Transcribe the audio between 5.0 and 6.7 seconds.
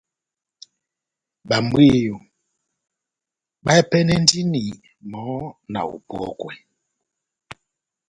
mɔhɔ́ na opɔ́kwa